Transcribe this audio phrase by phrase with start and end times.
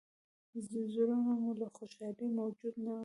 [0.91, 2.99] زړونه مو له خوشالۍ موجونه وهي.